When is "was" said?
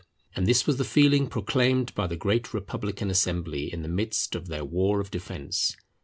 0.65-0.77